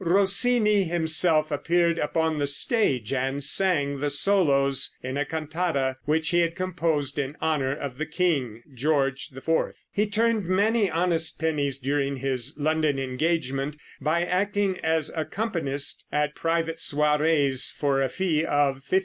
Rossini 0.03 0.83
himself 0.85 1.51
appeared 1.51 1.99
upon 1.99 2.39
the 2.39 2.47
stage 2.47 3.13
and 3.13 3.43
sang 3.43 3.99
the 3.99 4.09
solos 4.09 4.97
in 5.03 5.15
a 5.15 5.23
cantata 5.25 5.95
which 6.05 6.29
he 6.29 6.39
had 6.39 6.55
composed 6.55 7.19
in 7.19 7.37
honor 7.39 7.71
of 7.71 7.99
the 7.99 8.05
King, 8.07 8.63
George 8.73 9.29
IV. 9.31 9.75
He 9.91 10.07
turned 10.07 10.45
many 10.45 10.89
honest 10.89 11.39
pennies 11.39 11.77
during 11.77 12.15
his 12.17 12.57
London 12.57 12.97
engagement 12.97 13.77
by 14.01 14.23
acting 14.25 14.79
as 14.79 15.11
accompanist 15.15 16.03
at 16.11 16.33
private 16.33 16.77
soirées 16.77 17.71
for 17.71 18.01
a 18.01 18.09
fee 18.09 18.43
of 18.43 18.77
£50. 18.83 18.99